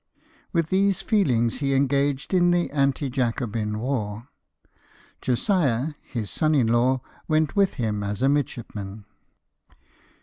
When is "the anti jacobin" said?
2.49-3.77